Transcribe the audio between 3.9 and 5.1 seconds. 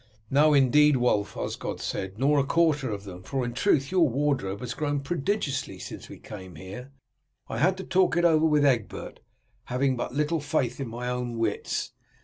your wardrobe has grown